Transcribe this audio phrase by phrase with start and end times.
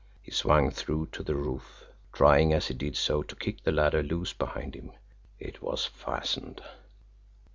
[0.23, 4.01] He swung through to the roof, trying, as he did so, to kick the ladder
[4.01, 4.93] loose behind him.
[5.37, 6.63] It was fastened!